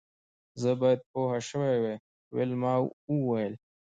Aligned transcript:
زه 0.61 0.69
باید 0.81 0.99
پوه 1.11 1.33
شوې 1.49 1.75
وای 1.81 1.97
ویلما 2.35 2.73
وویل 3.13 3.53